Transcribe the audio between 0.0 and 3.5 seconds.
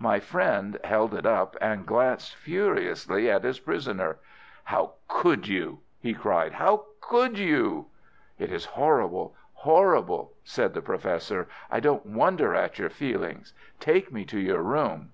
My friend held it up and glanced furiously at